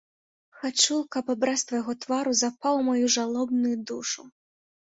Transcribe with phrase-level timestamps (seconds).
[0.61, 4.21] Хачу, каб абраз твайго твару запаў у маю жалобную душу.